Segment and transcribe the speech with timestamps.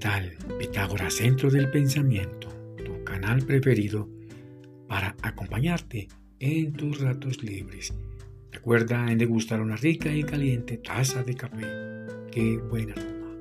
[0.00, 0.32] tal?
[0.58, 2.48] Pitágoras Centro del Pensamiento,
[2.84, 4.08] tu canal preferido
[4.88, 6.08] para acompañarte
[6.38, 7.92] en tus ratos libres.
[8.50, 11.66] Recuerda en degustar una rica y caliente taza de café.
[12.32, 13.36] Qué buen aroma.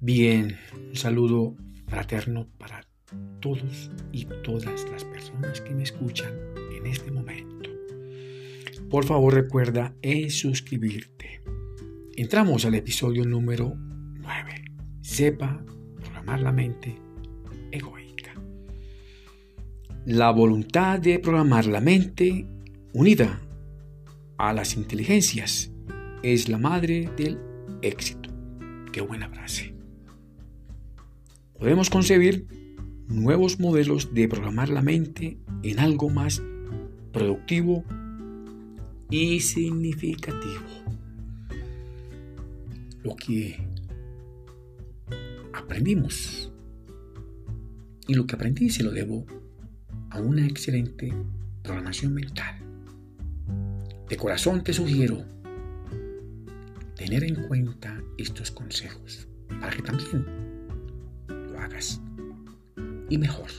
[0.00, 0.56] Bien,
[0.88, 1.56] un saludo
[1.88, 2.86] fraterno para
[3.40, 6.32] todos y todas las personas que me escuchan
[6.76, 7.70] en este momento.
[8.88, 11.40] Por favor recuerda en suscribirte.
[12.16, 13.76] Entramos al episodio número
[14.28, 14.64] 9.
[15.00, 15.64] Sepa
[15.96, 16.94] programar la mente
[17.72, 18.34] egoica.
[20.04, 22.46] La voluntad de programar la mente
[22.92, 23.40] unida
[24.36, 25.72] a las inteligencias
[26.22, 27.38] es la madre del
[27.80, 28.28] éxito.
[28.92, 29.74] Qué buena frase.
[31.58, 32.46] Podemos concebir
[33.08, 36.42] nuevos modelos de programar la mente en algo más
[37.12, 37.82] productivo
[39.08, 40.66] y significativo.
[43.02, 43.58] Lo que
[45.68, 46.50] aprendimos
[48.06, 49.26] y lo que aprendí se lo debo
[50.08, 51.12] a una excelente
[51.62, 52.56] programación mental.
[54.08, 55.26] De corazón te sugiero
[56.96, 59.28] tener en cuenta estos consejos
[59.60, 60.24] para que también
[61.28, 62.00] lo hagas
[63.10, 63.50] y mejor.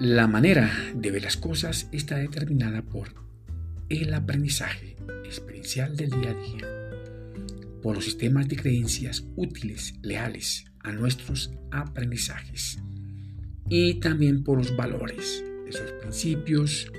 [0.00, 3.10] La manera de ver las cosas está determinada por
[3.90, 6.85] el aprendizaje experiencial del día a día,
[7.82, 12.78] por los sistemas de creencias útiles, leales a nuestros aprendizajes
[13.68, 16.90] y también por los valores, esos principios,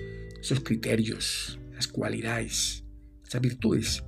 [0.42, 2.84] esos criterios, las cualidades,
[3.26, 4.04] esas virtudes.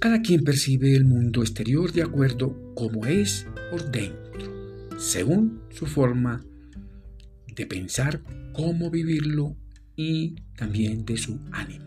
[0.00, 6.44] Cada quien percibe el mundo exterior de acuerdo como es por dentro, según su forma
[7.54, 9.56] de pensar cómo vivirlo
[9.96, 11.86] y también de su ánimo.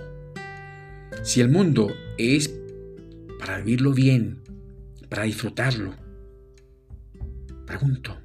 [1.24, 2.54] Si el mundo es
[3.40, 4.42] para vivirlo bien,
[5.10, 5.94] para disfrutarlo,
[7.66, 8.18] pregunto,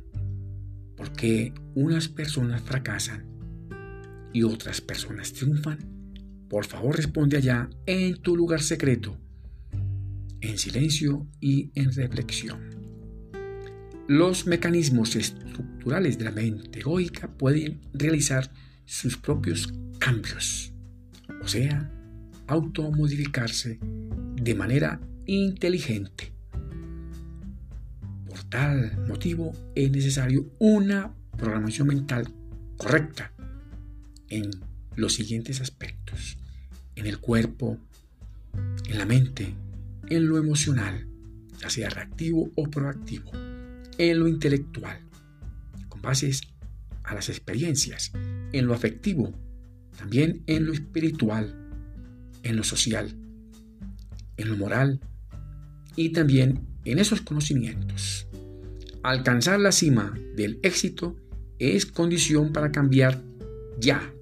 [0.97, 3.27] ¿por qué unas personas fracasan
[4.33, 5.78] y otras personas triunfan?
[6.49, 9.19] Por favor responde allá en tu lugar secreto,
[10.41, 12.71] en silencio y en reflexión.
[14.09, 18.51] Los mecanismos estructurales de la mente egoica pueden realizar
[18.84, 20.72] sus propios cambios,
[21.43, 21.91] o sea,
[22.47, 23.78] automodificarse
[24.42, 26.32] de manera inteligente.
[28.28, 32.26] Por tal motivo es necesario una programación mental
[32.76, 33.32] correcta
[34.28, 34.50] en
[34.97, 36.38] los siguientes aspectos,
[36.97, 37.78] en el cuerpo,
[38.88, 39.54] en la mente,
[40.08, 41.06] en lo emocional,
[41.60, 43.30] ya sea reactivo o proactivo
[43.98, 44.98] en lo intelectual,
[45.88, 46.42] con bases
[47.04, 48.10] a las experiencias,
[48.53, 49.32] en lo afectivo,
[49.97, 51.54] también en lo espiritual,
[52.42, 53.14] en lo social,
[54.37, 55.00] en lo moral
[55.97, 58.26] y también en esos conocimientos.
[59.03, 61.16] Alcanzar la cima del éxito
[61.59, 63.22] es condición para cambiar
[63.78, 64.12] ya.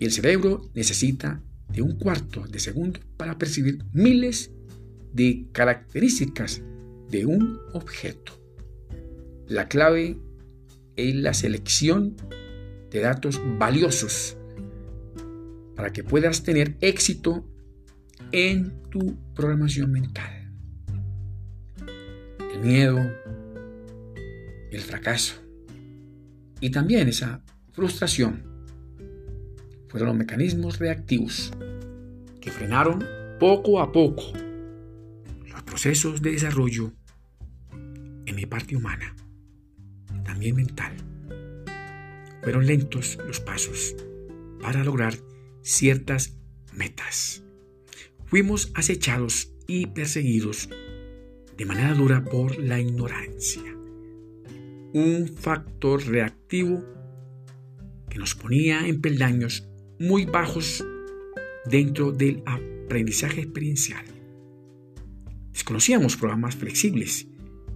[0.00, 4.50] El cerebro necesita de un cuarto de segundo para percibir miles
[5.12, 6.62] de características
[7.10, 8.32] de un objeto.
[9.46, 10.18] La clave
[10.96, 12.16] es la selección
[12.90, 14.36] de datos valiosos
[15.74, 17.44] para que puedas tener éxito
[18.32, 20.52] en tu programación mental.
[22.52, 22.98] El miedo,
[24.70, 25.34] el fracaso
[26.60, 28.42] y también esa frustración
[29.88, 31.52] fueron los mecanismos reactivos
[32.40, 33.04] que frenaron
[33.38, 34.32] poco a poco
[35.46, 36.92] los procesos de desarrollo
[38.26, 39.14] en mi parte humana,
[40.24, 40.92] también mental.
[42.42, 43.94] Fueron lentos los pasos
[44.60, 45.14] para lograr
[45.62, 46.36] ciertas
[46.74, 47.42] metas.
[48.28, 50.68] Fuimos acechados y perseguidos
[51.56, 53.74] de manera dura por la ignorancia.
[54.92, 56.84] Un factor reactivo
[58.10, 59.66] que nos ponía en peldaños
[59.98, 60.84] muy bajos
[61.64, 64.04] dentro del aprendizaje experiencial.
[65.52, 67.28] Desconocíamos programas flexibles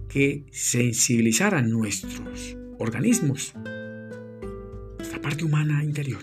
[0.07, 3.53] que sensibilizaran nuestros organismos,
[4.99, 6.21] nuestra parte humana interior,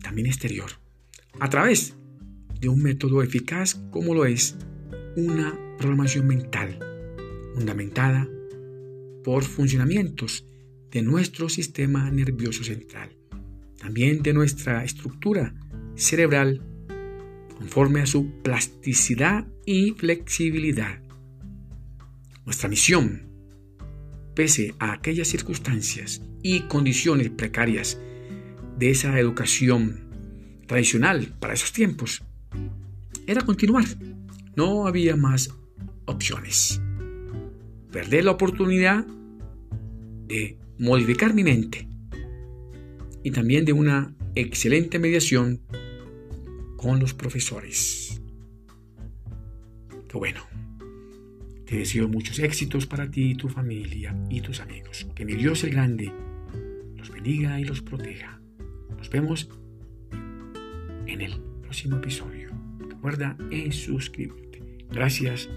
[0.00, 0.70] también exterior,
[1.40, 1.96] a través
[2.60, 4.56] de un método eficaz como lo es
[5.16, 6.78] una programación mental,
[7.54, 8.28] fundamentada
[9.24, 10.46] por funcionamientos
[10.90, 13.16] de nuestro sistema nervioso central,
[13.78, 15.54] también de nuestra estructura
[15.94, 16.62] cerebral,
[17.56, 21.00] conforme a su plasticidad y flexibilidad.
[22.44, 23.28] Nuestra misión,
[24.34, 28.00] pese a aquellas circunstancias y condiciones precarias
[28.78, 30.08] de esa educación
[30.66, 32.22] tradicional para esos tiempos,
[33.26, 33.84] era continuar
[34.56, 35.54] No había más
[36.06, 36.80] opciones.
[37.92, 39.06] Perder la oportunidad
[40.26, 41.88] de modificar mi mente
[43.22, 45.60] y también de una excelente mediación
[46.76, 48.20] con los profesores.
[50.08, 50.40] Qué bueno.
[51.66, 55.06] Te deseo muchos éxitos para ti, tu familia y tus amigos.
[55.14, 56.12] Que mi Dios el Grande
[56.96, 58.40] los bendiga y los proteja.
[58.96, 59.48] Nos vemos
[61.06, 62.50] en el próximo episodio.
[62.80, 64.60] Recuerda en suscribirte.
[64.90, 65.48] Gracias